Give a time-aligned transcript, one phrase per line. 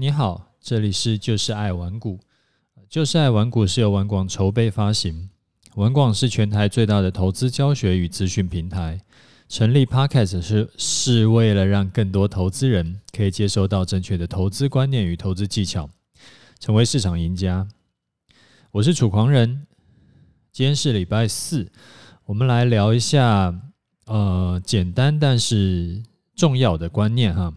[0.00, 2.20] 你好，这里是就是爱玩股，
[2.88, 5.28] 就是爱玩股是由玩广筹备发行，
[5.74, 9.00] 玩广是全台最大的投资教学与资讯平台。
[9.48, 15.90] 成立 Podcast 是是为了让更多投资人可以接收到正确的投资观念与投资技巧，
[16.60, 17.66] 成为市场赢家。
[18.70, 19.66] 我是楚狂人，
[20.52, 21.72] 今天是礼拜四，
[22.26, 23.52] 我们来聊一下
[24.06, 26.04] 呃简单但是
[26.36, 27.52] 重要的观念哈。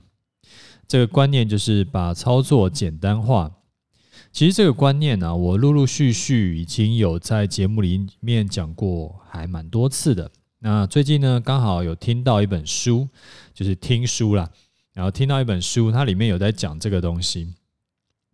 [0.91, 3.49] 这个观念就是把操作简单化。
[4.33, 10.29] 其实这个观念呢、我陆陆续续已经有在节目里面讲过，还蛮多次的。
[10.59, 13.07] 那最近呢，刚好有听到一本书，
[13.53, 14.49] 就是听书啦，
[14.91, 17.53] 然后听到一本书，它里面有在讲这个东西。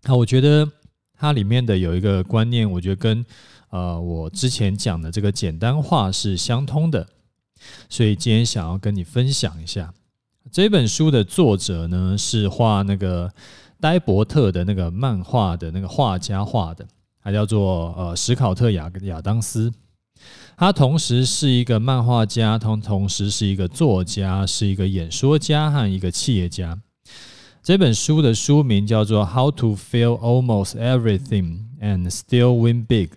[0.01, 0.67] 那我觉得
[1.13, 3.23] 它里面的有一个观念，我觉得跟
[3.69, 7.07] 呃我之前讲的这个简单化是相通的，
[7.87, 9.93] 所以今天想要跟你分享一下。
[10.51, 13.31] 这本书的作者呢，是画那个
[13.79, 16.87] 呆伯特的那个漫画的那个画家画的，
[17.21, 19.71] 他叫做呃史考特亚亚当斯。
[20.55, 26.79] 他同时是一个漫画家，同同时是一个作家，是一个演说家和一个企业家。
[27.61, 33.07] 这本书的书名叫做《How to Fail Almost Everything and Still Win Big》。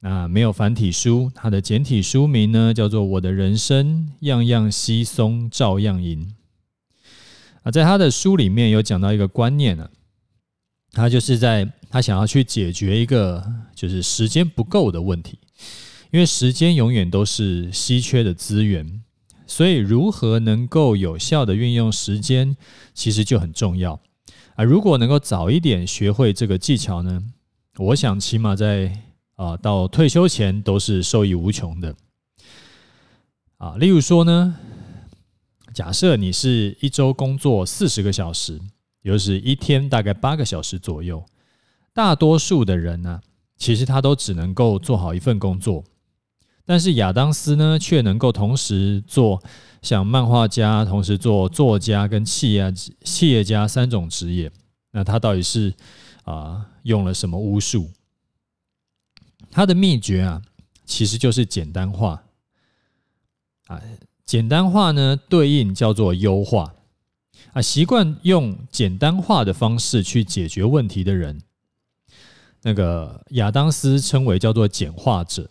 [0.00, 6.24] 那没有繁体书，它的简体书名呢叫做《我的人生样样稀松照样赢》。
[7.64, 9.90] 啊，在他的书里面有讲到一个观念呢，
[10.92, 15.38] 他就是在他想要去解决一个就是时间不够的问题，
[16.12, 19.02] 因为时间永远都是稀缺的资源，
[19.48, 22.56] 所以如何能够有效的运用时间，
[22.94, 24.00] 其实就很重要
[24.54, 24.62] 啊。
[24.62, 27.24] 如果能够早一点学会这个技巧呢，
[27.78, 29.02] 我想起码在
[29.38, 31.94] 啊，到退休前都是受益无穷的
[33.58, 33.76] 啊。
[33.76, 34.56] 例如说呢，
[35.72, 38.60] 假设你是一周工作四十个小时，
[39.02, 41.24] 也就是一天大概八个小时左右，
[41.94, 43.20] 大多数的人呢，
[43.56, 45.84] 其实他都只能够做好一份工作，
[46.66, 49.40] 但是亚当斯呢，却能够同时做
[49.82, 52.72] 像漫画家，同时做作家跟企业
[53.04, 54.50] 企业家三种职业。
[54.90, 55.72] 那他到底是
[56.24, 57.88] 啊用了什么巫术？
[59.58, 60.40] 它的秘诀啊，
[60.84, 62.22] 其实就是简单化
[63.66, 63.82] 啊。
[64.24, 66.72] 简单化呢，对应叫做优化
[67.52, 67.60] 啊。
[67.60, 71.40] 习惯用简单化的方式去解决问题的人，
[72.62, 75.50] 那个亚当斯称为叫做简化者。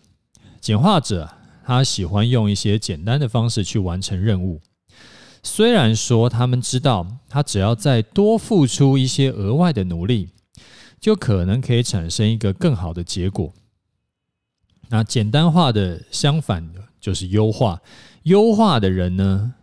[0.62, 1.30] 简化者
[1.66, 4.62] 他喜欢用一些简单的方式去完成任务，
[5.44, 10.30] 虽然说他们知道，他只要再多付出一些额外的努力，
[10.98, 13.54] 就可能可以产生一个更好的结果。
[14.90, 17.82] 那简单化的相反的就是优化，
[18.24, 19.54] 优化的人呢，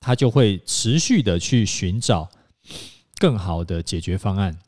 [0.00, 2.28] 他就会持续的去寻找
[3.16, 4.58] 更好的解决方案。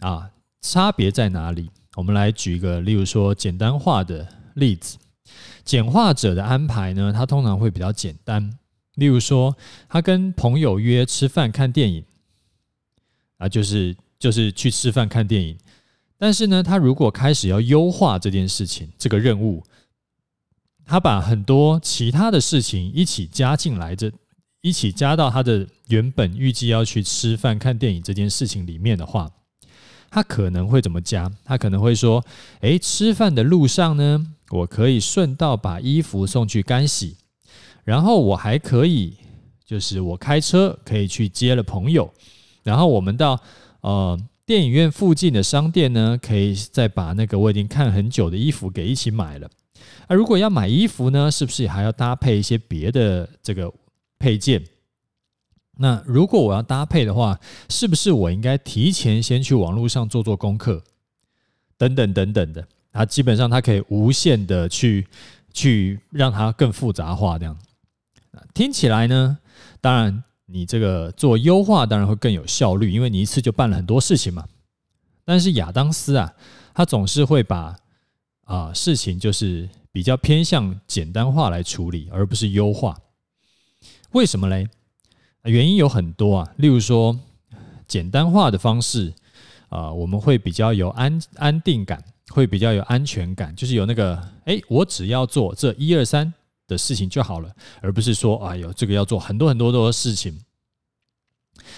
[0.00, 0.30] 啊，
[0.60, 1.70] 差别在哪里？
[1.96, 4.96] 我们来举一个，例如说简单化的例子。
[5.64, 8.58] 简化者的安排呢，他通常会比较简单。
[8.94, 9.56] 例如说，
[9.88, 12.04] 他跟朋友约吃饭看电影，
[13.36, 15.58] 啊，就是就是去吃饭看电影。
[16.22, 19.64] 但是呢，他如果开始要优化这件事情，这个任务，
[20.84, 24.12] 他把很多其他的事情一起加进来，这
[24.60, 29.30] 一起加到他的原本预计要去吃饭看电影这件事情里面的话，
[30.10, 31.32] 他可能会怎么加？
[31.42, 32.22] 他可能会说
[32.60, 37.16] ：“诶，吃饭的路上呢，我可以顺道把衣服送去干洗，
[37.82, 39.16] 然后我还可以，
[39.64, 42.12] 就是我开车可以去接了朋友，
[42.62, 43.40] 然后我们到
[43.80, 49.48] 呃。”电影院附近的商店呢，可以再把那个我已经看很久的衣服给一起买了。
[50.08, 53.72] 啊如果要买衣服呢，是不是还要搭配一些别的这个
[54.18, 54.60] 配件？
[55.78, 57.38] 那如果我要搭配的话，
[57.68, 60.82] 是不是我应该提前先去网络上做做功课？
[61.78, 65.06] 等等等等的，啊，基本上它可以无限的去
[65.52, 67.56] 去让它更复杂化，这样。
[68.52, 69.38] 听起来呢，
[69.80, 70.24] 当然。
[70.52, 74.46] 你这个做优化当然会更有效率，因为你一次就办了很多事情嘛。
[75.24, 76.32] 但是亚当斯啊，
[76.74, 77.76] 他总是会把
[78.44, 82.98] 啊事情就是比较偏向简单化来处理，而不是优化。
[84.12, 84.68] 为什么嘞？
[85.44, 87.18] 原因有很多啊，例如说
[87.86, 89.14] 简单化的方式
[89.68, 96.34] 啊，我们会比较有安安定感，会比较有安全感，就是有那个哎，我只要做这一二三。
[96.70, 100.40] 的事情就好了，而不是说，哎呦，这个要做很多很多多的事情。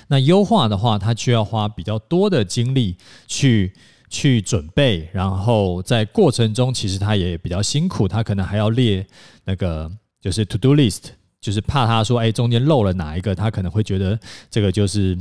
[0.07, 2.97] 那优化的话，它需要花比较多的精力
[3.27, 3.75] 去
[4.09, 9.07] 去准备，然后在过程中，其实它也比较辛苦，它可能还要列
[9.45, 9.91] 那个
[10.21, 11.05] 就是 to do list，
[11.41, 14.19] 就是怕他说，哎，中间漏了哪一个，他可能会觉得
[14.51, 15.19] 这个就是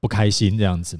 [0.00, 0.98] 不开心这样子。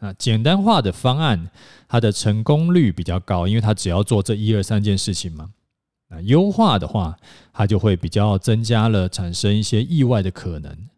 [0.00, 1.50] 啊，简单化的方案，
[1.88, 5.50] 它的成功率比较高，因为它只要做这一二三件事情嘛。
[6.08, 7.18] 那优化的话，
[7.52, 10.88] 它就会比较增加了产生一些意外的可能。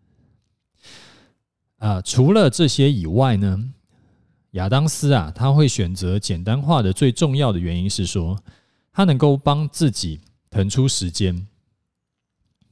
[1.78, 3.70] 啊，除了这些以外呢，
[4.52, 8.38] 亚当斯啊，他会选择简单化的最重要的原因是说，
[8.92, 10.20] 他能够帮自己
[10.50, 11.46] 腾出时间。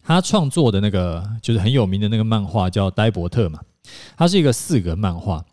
[0.02, 3.60] 他创作的那个就是很有名的那个漫画叫《呆伯特》嘛，
[4.16, 5.44] 它是一个四格漫画。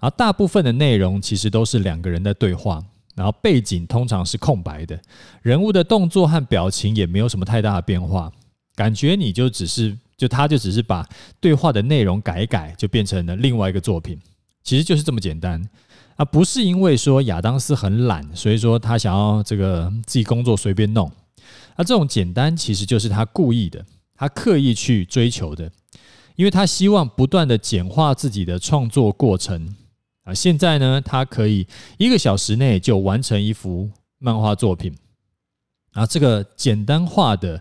[0.00, 2.84] 而大部分的内容其实都是两个人在对话，
[3.14, 4.98] 然后背景通常是空白的，
[5.42, 8.32] 人物的动作和表情也没有什么太大的变化，
[8.74, 11.06] 感觉你就只是就他就只是把
[11.40, 14.18] 对话的内容改一改，就变成了另外一个作品，
[14.62, 15.62] 其实就是这么简单。
[16.16, 21.10] 啊，不是因为说亚当斯很懒，所以说他想要这个自己工作随便弄，
[21.76, 25.70] 那这种简单其实就是他故意的，他刻意去追求的。
[26.34, 29.76] 因为他希望不断的简化自己的创作过程
[30.24, 31.66] 啊，现在呢，他可以
[31.98, 34.96] 一个小时内就完成一幅漫画作品
[35.92, 37.60] 啊，这个简单化的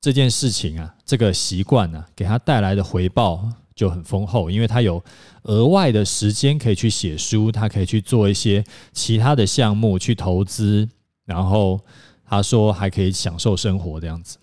[0.00, 5.02] 这件事情啊，这个习惯呢，给他带来的回报就很丰厚，因为他有
[5.44, 8.62] 额外的时间可以去写书，他可以去做一些
[8.92, 10.88] 其他的项目去投资，
[11.24, 11.80] 然后
[12.24, 14.36] 他说还可以享受生活这样子。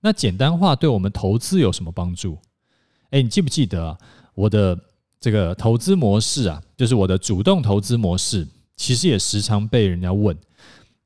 [0.00, 2.38] 那简单化对我们投资有什么帮助？
[3.10, 3.98] 哎，你记不记得？
[4.34, 4.78] 我的
[5.22, 8.44] 这个投资模式啊，就是我的主动投资模式，
[8.76, 10.36] 其实也时常被人家问。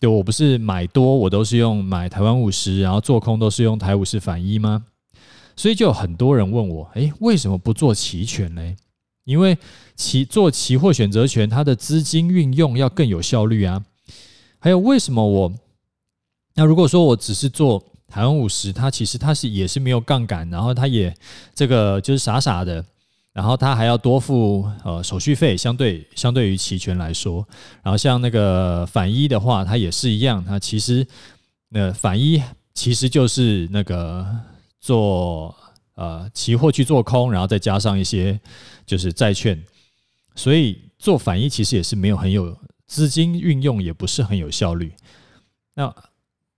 [0.00, 4.86] 对，我不是买多，我都是用买台湾五十，然后做空都是用台五十反一吗？
[5.54, 8.74] 所以就有很多人问我，哎，为什么不做期权呢？
[9.24, 9.58] 因为
[9.96, 13.84] 期做期货选择权，它的资金运用要更有效率啊。
[14.58, 15.52] 还有为什么我？
[16.54, 21.14] 那如果说我只是做台湾五十，它其实它是也是没有杠杆，然后它也
[21.54, 22.82] 这个就是傻傻的，
[23.36, 27.46] 然后他还要多付呃手续费，相对相对于期权来说，
[27.82, 31.06] 然后像那个反一的话，它也是一样，它其实
[31.68, 32.42] 那反一
[32.72, 34.26] 其实就是那个
[34.80, 35.54] 做
[35.96, 38.40] 呃期货去做空，然后再加上一些
[38.86, 39.62] 就是债券，
[40.34, 42.56] 所以做反一其实也是没有很有
[42.86, 44.90] 资金运用，也不是很有效率。
[45.74, 45.94] 那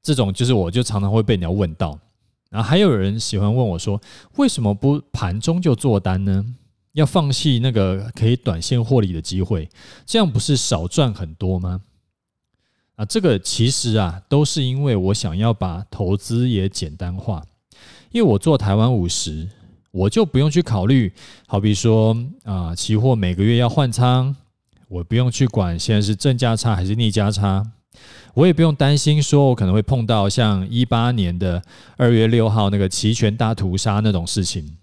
[0.01, 1.99] 这种就是，我就常常会被人家问到，
[2.51, 4.01] 然后还有人喜欢问我说，
[4.37, 6.55] 为什么不盘中就做单呢？
[6.99, 9.69] 要放弃那个可以短线获利的机会，
[10.05, 11.81] 这样不是少赚很多吗？
[12.97, 17.45] 啊，这个其实啊，都是因为我想要把投资也简单化，
[18.11, 19.49] 因为我做台湾五十，
[19.93, 21.13] 我就不用去考虑，
[21.47, 24.35] 好比说啊，期货每个月要换仓，
[24.89, 27.65] 我不用去管现在是正价差还是逆价差。
[28.35, 31.63] 我也不用担心，说我可能会碰到像一八年的
[31.97, 34.77] 二月六号那个期权大屠杀那种事情。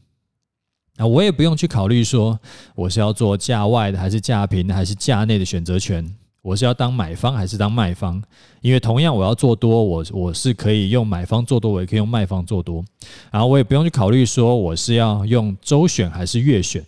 [0.98, 2.40] 那我也不用去考虑说
[2.74, 6.16] 我是要做价外的，还是价平的，还是价内的选择权。
[6.42, 8.22] 我是要当买方还是当卖方？
[8.62, 12.86] 因为同样我要做多，我我是可以用买方做多，我也可以用卖方做多。
[13.32, 16.86] 然后我也不用去考虑说我是要用周选还是月选。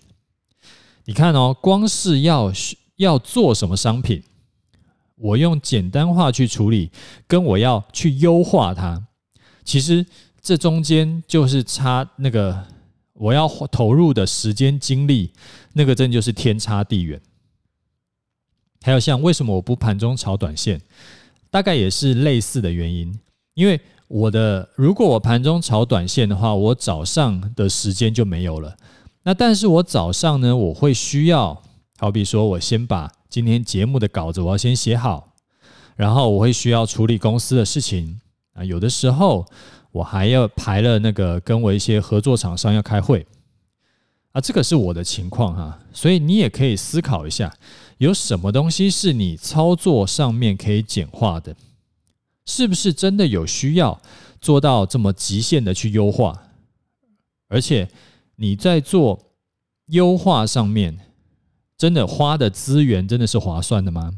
[1.05, 2.51] 你看哦，光是要
[2.97, 4.21] 要做什么商品？
[5.15, 6.91] 我用简单化去处理，
[7.25, 9.03] 跟我要去优化它，
[9.63, 10.05] 其实
[10.39, 12.63] 这中间就是差那个
[13.17, 15.31] 我要投入的时间精力，
[15.73, 17.19] 那个真就是天差地远。
[18.81, 20.79] 还有像为什么我不盘中炒短线，
[21.49, 23.19] 大概也是类似的原因。
[23.55, 28.77] 因为我的如果我盘中炒短线的话，我早上的时间就没有了。
[29.23, 31.61] 那但是我早上呢，我会需要，
[31.97, 33.11] 好比说我先把。
[33.29, 35.33] 今天节目的稿子我要先写好，
[35.97, 38.21] 然后我会需要处理公司的事情
[38.53, 39.45] 啊，有的时候
[39.97, 43.25] 我还要排了那个跟我一些合作厂商要开会
[44.31, 47.53] 啊，这个是我的情况哈，所以你也可以思考一下，
[47.97, 51.55] 有什么东西是你操作上面可以简化的，
[52.45, 54.01] 是不是真的有需要
[54.39, 56.43] 做到这么极限的去优化？
[57.47, 57.89] 而且
[58.35, 59.31] 你在做
[59.87, 60.99] 优化上面。
[61.79, 64.11] 真的花的资源真的是划算的吗？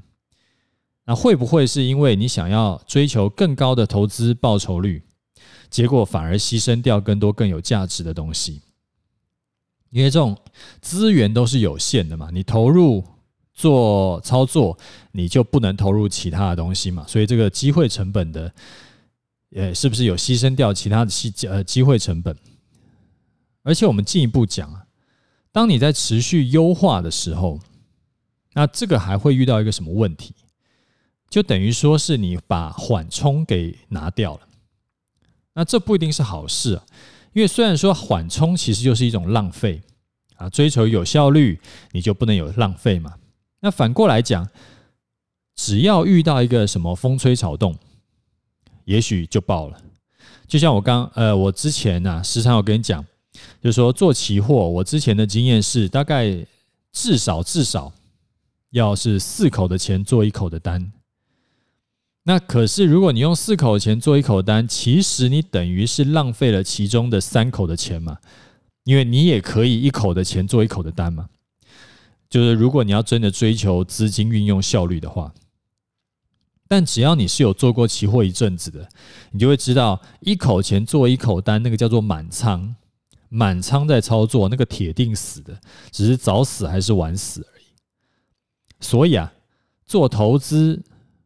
[1.04, 5.04] 那会不会是因为你想要追求更高的投资报酬率，
[5.70, 8.62] 结果反而牺牲掉更多更有价值的东西？
[9.92, 10.38] 因为这种
[10.82, 13.04] 资源都是有限的嘛，你投入
[13.54, 14.78] 做操作，
[15.12, 18.54] 你就不能投入其他的东西嘛，所以这个机会成本的，
[19.56, 22.36] 呃，是不是有牺牲掉其他的机呃机会成本？
[23.64, 24.86] 而且我们进一步讲啊。
[25.52, 27.60] 当你在持续优化的时候，
[28.54, 30.34] 那这个还会遇到一个什么问题？
[31.30, 34.42] 就等于说是你把缓冲给拿掉了。
[35.54, 36.86] 那这不一定是好事啊，
[37.34, 39.82] 因为虽然说缓冲其实就是一种浪费
[40.36, 41.60] 啊，追求有效率，
[41.92, 43.14] 你就不能有浪费嘛。
[43.60, 44.48] 那反过来讲，
[45.56, 47.76] 只要遇到一个什么风吹草动，
[48.86, 49.82] 也许就爆了。
[50.48, 53.06] 就像我刚呃，我之前呢、啊，时常有跟你讲，
[53.62, 56.46] 就是说做期货，我之前的经验是，大概
[56.94, 57.92] 至少至少
[58.72, 60.92] 要是四口的钱做一口的单。
[62.30, 68.20] 那可是，如果你用四口钱做一口单，其实你等于是浪费了其中的三口的钱嘛，
[68.84, 71.28] 因为你也可以一口的钱做一口的单嘛。
[72.30, 75.34] 就是如果你要真的追求资金运用效率的话，
[76.68, 78.88] 但只要你是有做过期货一阵子的，
[79.32, 82.76] 你就会知道，一口钱做一口单，那个叫做满仓，
[83.30, 85.60] 满仓在操作，那个铁定死的，
[85.90, 87.64] 只是早死还是晚死而已。
[88.80, 89.34] 所以啊，
[89.88, 90.80] 做投资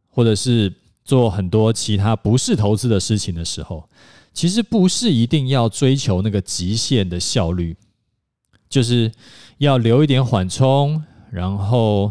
[0.08, 0.72] 或者是
[1.04, 3.86] 做很多其他不是投资的事情的时候，
[4.32, 7.76] 其实不是一定要追求那个极限的效率，
[8.70, 9.12] 就是
[9.58, 12.10] 要留一点缓冲，然后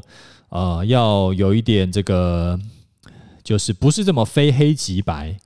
[0.50, 2.60] 呃，要有一点这个，
[3.44, 5.40] 就是不是这么非黑即白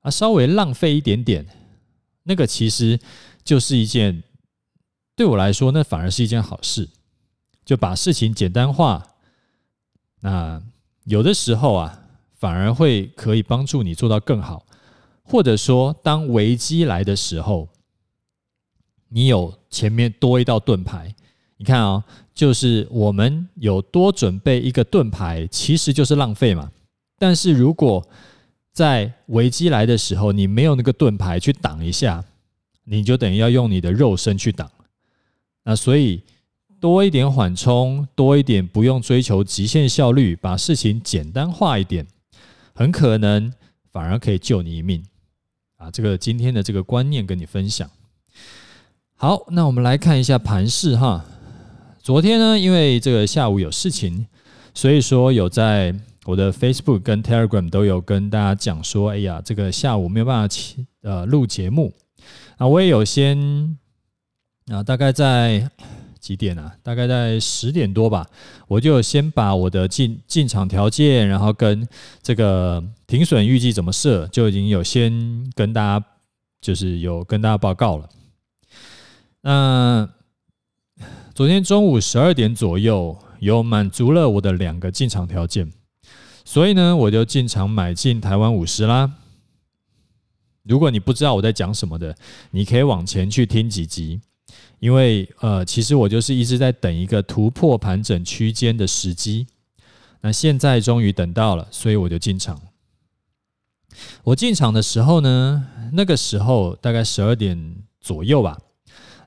[0.00, 1.46] 啊，稍微浪费一点点，
[2.24, 2.98] 那个其实
[3.44, 4.24] 就是一件
[5.14, 6.88] 对我来说，那反而是一件好事，
[7.64, 9.06] 就把事情简单化。
[10.22, 10.60] 那
[11.04, 12.06] 有的时候啊。
[12.38, 14.64] 反而会可以帮助你做到更好，
[15.22, 17.68] 或者说，当危机来的时候，
[19.08, 21.14] 你有前面多一道盾牌。
[21.56, 26.70] 你看啊，就是我们有多准备一个盾牌，其实就是浪费嘛。
[27.18, 28.06] 但是如果
[28.72, 32.24] 在危机来的时候，你没有那个盾牌去挡一下，
[32.84, 34.70] 你就等于要用你的肉身去挡。
[35.64, 36.22] 那所以。
[36.80, 42.06] 多一点缓冲，多一点不用追求极限效率，把事情简单化一点。
[42.78, 43.52] 很可能
[43.90, 45.04] 反而可以救你一命
[45.78, 45.90] 啊！
[45.90, 47.90] 这个今天的这个观念跟你分享。
[49.16, 51.24] 好，那我们来看一下盘势哈。
[52.00, 54.24] 昨天呢，因为这个下午有事情，
[54.74, 55.92] 所以说有在
[56.24, 60.56] 我的 Facebook 跟 Telegram 都有跟大家讲说，哎呀，这个下午没有办法
[61.02, 61.92] 呃录节目
[62.58, 62.68] 啊。
[62.68, 63.76] 我也有先
[64.68, 65.68] 啊，大概在。
[66.20, 66.74] 几点啊？
[66.82, 68.26] 大概在十点多吧。
[68.66, 71.86] 我就先把我的进进场条件，然后跟
[72.22, 76.06] 这个停损预计怎么设，就已经有先跟大家，
[76.60, 78.08] 就是有跟大家报告了。
[79.42, 80.08] 那
[81.34, 85.72] 昨天中午十二点左右，有满足了我的两个进场条件，
[86.44, 89.12] 所以呢，我就进场买进台湾五十啦。
[90.64, 92.14] 如果你不知道我在讲什么的，
[92.50, 94.20] 你可以往前去听几集。
[94.80, 99.46] 因为呃，其实我就是一直在等一个突破盘整区间的时机，
[100.20, 102.60] 那现在终于等到了，所以我就进场。
[104.22, 108.58] 我进场的时候呢，那个时候大概十二点左右吧，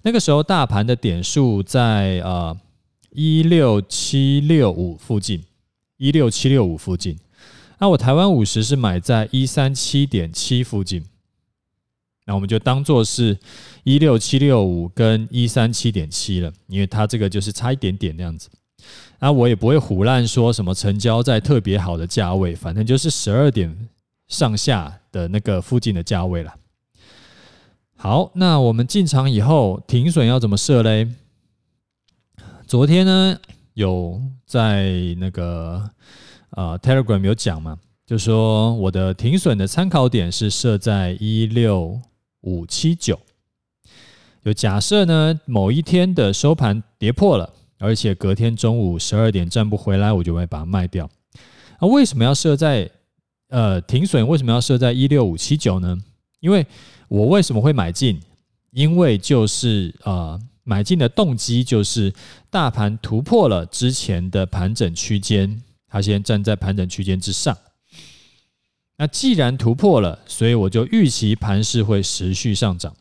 [0.03, 2.57] 那个时候大盘的点数在呃
[3.11, 5.43] 一六七六五附近，
[5.97, 7.17] 一六七六五附近。
[7.79, 11.03] 那我台湾五十是买在一三七点七附近。
[12.25, 13.37] 那我们就当做是
[13.83, 18.47] 一六七六五跟一三七点七了，因为它这个就是差一点点那样子。
[19.19, 23.89] 那我也不会胡乱说什么成交在特别好的价位，反正就是十二点
[24.27, 26.53] 上下的那个附近的价位了。
[27.97, 31.07] 好，那我们进场以后停损要怎么设嘞？
[32.67, 33.37] 昨天呢
[33.73, 35.89] 有在那个
[36.51, 41.99] 呃 Telegram 有讲嘛，就说我的停损的参考点是设在一六。
[42.41, 43.19] 五七九，
[44.43, 51.09] 就假设呢，某一天的收盘跌破了，而且隔天中午十二点站不回来，我就会把它卖掉。
[51.79, 52.89] 那为什么要设在
[53.49, 54.25] 呃停损？
[54.27, 55.97] 为什么要设在一六五七九呢？
[56.39, 56.65] 因为
[57.07, 58.19] 我为什么会买进？
[58.71, 62.13] 因为就是呃买进的动机就是
[62.49, 67.55] 大盘突破了之前的盘整区间，它先站在盘整区间之上。
[69.01, 72.95] 那既然突破了，所以我就预期盘势会持续上涨，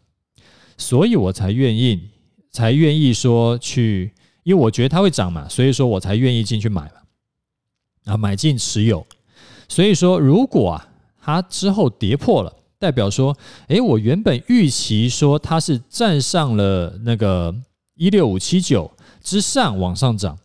[0.78, 2.08] 所以我才愿意，
[2.50, 4.10] 才愿意说去，
[4.42, 9.06] 因为我觉得它会涨嘛，所以说我才愿意进去买嘛，啊，买进持有。
[9.68, 10.88] 所以说，如果啊
[11.20, 13.36] 它之后跌破了，代表说，
[13.68, 17.54] 诶，我原本预期说它是站上了那个
[17.96, 18.90] 一六五七九
[19.22, 20.38] 之上往上涨，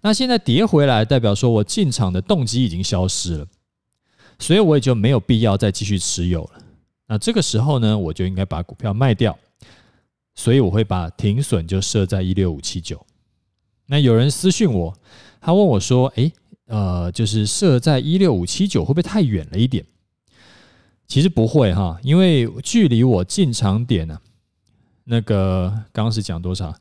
[0.00, 3.46] 那现在跌回来，代表说我进场的动机已经消失了。
[4.42, 6.50] 所以我也就没有必要再继续持有了。
[7.06, 9.38] 那这个时候呢，我就应该把股票卖掉。
[10.34, 13.04] 所以我会把停损就设在一六五七九。
[13.84, 14.96] 那有人私讯我，
[15.42, 16.32] 他问我说：“诶，
[16.68, 19.84] 呃，就是设在一六五七九会不会太远了一点？”
[21.06, 24.18] 其实不会哈，因为距离我进场点呢，
[25.04, 26.74] 那个刚刚是讲多少？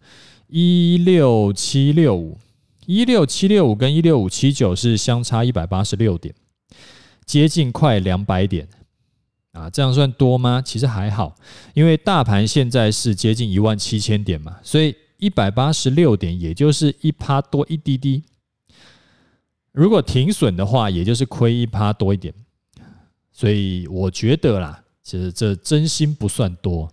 [0.48, 2.38] 一六七六五，
[2.86, 6.34] 一六七六五跟一六五七九是相差一百八十六点，
[7.26, 8.68] 接近快两百点
[9.54, 10.62] 啊，这样算多吗？
[10.62, 11.36] 其实还好，
[11.74, 18.24] 因为大盘现在是接近一万七千点嘛，所以一百八十六点也就是一趴多一滴滴。
[19.72, 22.34] 如果停损的话，也就是亏一趴多一点，
[23.32, 26.92] 所以我觉得啦，其实这真心不算多。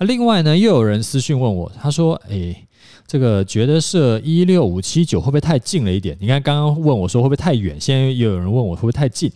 [0.00, 2.66] 另外呢，又有人私讯问我，他说：“哎，
[3.06, 6.16] 这个觉得设一六五七九会不会太近了一点？
[6.20, 9.30] 你看刚刚问我说会不会太远，现在又有人问我会不会太近。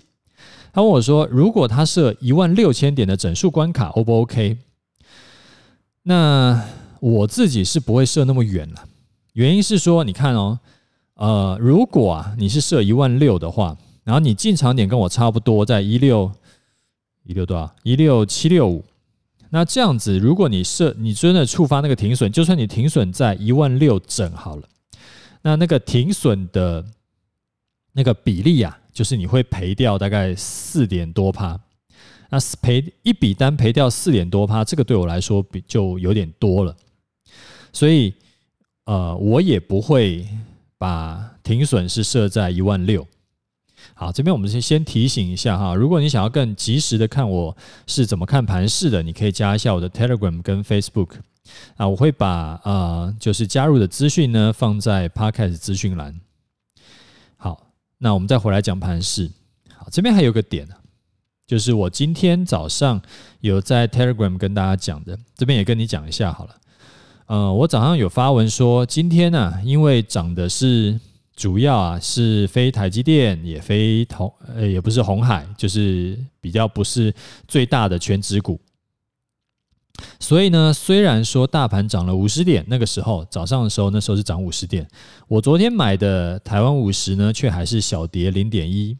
[0.73, 4.57] 他问我说，如果他设一万六千点的整数关卡，O 不 OK？
[6.03, 6.65] 那
[7.01, 8.85] 我自己是不会设那么远了，
[9.35, 10.61] 原因是说，你看哦。”
[11.17, 16.29] 呃，如果啊你是设一万六的话，然后你进场点跟我差不多，在一六
[17.23, 17.73] 一六多少？
[17.85, 18.85] 一六七六五。
[19.55, 24.69] 那这样子，如果你设你真的触发那个停损，就算你停损在一万六整好了，
[25.43, 26.85] 那那个停损的
[27.93, 31.59] 那个比例啊，就是你会赔掉大概四点多趴。
[32.31, 36.77] 那赔一笔单赔掉四点多趴，这个对我来说比就有点多了。
[37.73, 38.13] 所以
[38.85, 40.27] 呃，我也不会。
[40.77, 43.07] 把停损是设在一万六。
[43.97, 51.11] 好，这边我们先先提醒一下哈，如果你想要更及时的看我是怎么看盘势的，你可以加一下我的 Telegram 跟 Facebook
[51.77, 56.21] 啊，我会把、呃、就是加入的资讯呢放在 Podcast 资讯栏。
[57.37, 59.31] 好，那我们再回来讲盘势。
[59.77, 60.69] 好，这边还有个点，
[61.47, 63.01] 就是我今天早上
[63.41, 66.57] 有在 Telegram 跟大家讲的，这边也跟你讲一下好了。
[67.27, 70.99] 呃，我早上有发文说，今天呢、因为涨的是
[71.37, 77.13] 主要啊，是非台积电，也非同，呃，也不是红海，就是比较不是
[77.49, 78.61] 最大的权值股。
[80.19, 84.87] 所以呢，虽然说大盘涨了五十点，那个时候早上的时候，那时候是涨五十点，
[85.29, 88.97] 我昨天买的台湾五十呢，却还是小跌零点一。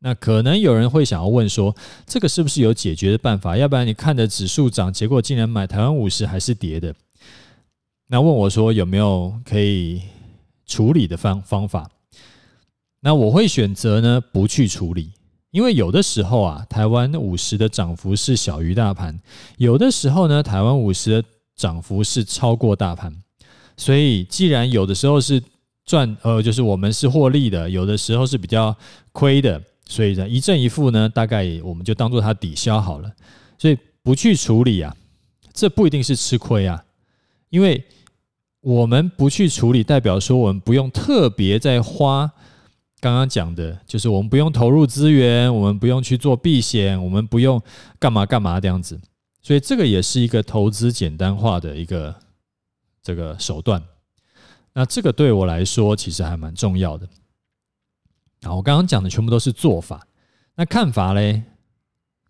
[0.00, 1.74] 那可能有人会想要问说，
[2.06, 3.56] 这个是不是有解决的办法？
[3.56, 6.94] 要不然你看的指数涨，结果竟然买台湾五十还是跌的？
[8.06, 10.00] 那问我说有没有可以
[10.68, 11.90] 处理的方方法？
[13.00, 15.12] 那我会选择呢，不去处理，
[15.50, 19.18] 因为有的时候啊，台湾五十的涨幅是小于大盘，
[19.56, 23.16] 有的时候呢，台湾五十的涨幅是超过大盘。
[23.76, 25.40] 所以既然有的时候是
[25.86, 28.76] 赚，呃，就是我们是获利的，有的时候是比较
[29.12, 33.10] 亏的，所以呢，一正一负呢，大概我们就当做它抵消好了。
[33.56, 34.94] 所以不去处理啊，
[35.52, 36.84] 这不一定是吃亏啊，
[37.48, 37.82] 因为。
[38.68, 42.30] 我们不去处理，代表说我们不用特别再花。
[43.00, 47.58] 刚刚讲的就是我们不用投入资源，我们不用去做避险，我们不用
[47.98, 49.00] 干嘛干嘛这样子。
[49.40, 52.14] 所以这个也是一个投资简单化的一个
[53.02, 53.82] 这个手段。
[54.74, 57.08] 那这个对我来说其实还蛮重要的。
[58.42, 60.06] 好，我刚刚讲的全部都是做法。
[60.56, 61.42] 那看法嘞？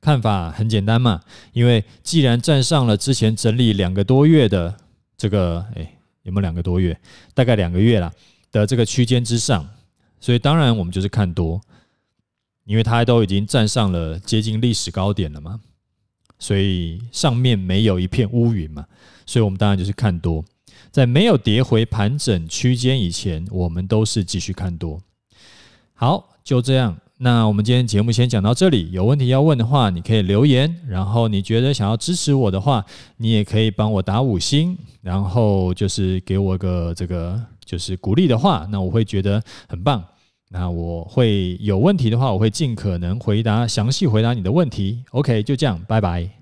[0.01, 1.21] 看法很简单嘛，
[1.53, 4.77] 因为既然站上了之前整理两个多月的
[5.17, 5.95] 这个，哎。
[6.23, 6.99] 有没有两个多月？
[7.35, 8.13] 大概两个月了
[8.51, 9.69] 的这个区间之上，
[10.21, 11.61] 所以当然我们就是看多，
[12.65, 15.61] 因为它都已经站上了接近历史高点了嘛，
[16.39, 18.87] 所以上面没有一片乌云嘛，
[19.25, 20.45] 所以我们当然就是看多，
[20.91, 25.01] 在没有跌回盘整区间以前，我们都是继续看多。
[25.95, 26.99] 好，就这样。
[27.21, 30.73] 那我们今天节目先讲到这里，有问题要问的话，你可以留言。
[30.87, 32.85] 然后你觉得想要支持我的话，
[33.17, 40.03] 你也可以帮我打五星，然后就是给我个这个就是鼓励的话，那我会觉得很棒。
[40.51, 45.03] 那我会有问题的话，我会尽可能回答详细回答你的问题。
[45.11, 46.38] OK，就这样，拜拜。